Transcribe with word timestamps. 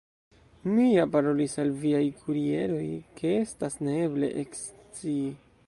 Mi 0.69 0.85
ja 0.93 1.03
parolis 1.15 1.53
al 1.63 1.69
viaj 1.83 2.01
kurieroj, 2.21 2.87
ke 3.21 3.35
estas 3.43 3.77
neeble 3.89 4.31
ekscii. 4.45 5.33